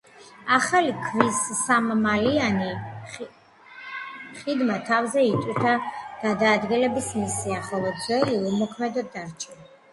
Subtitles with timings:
[0.55, 2.71] ახალი ქვის სამმალიანი
[3.19, 5.77] ხიდმა თავზე იტვირთა
[6.25, 9.59] გადაადგილების მისია ხოლო ძველი უმოქმედოდ დარჩა.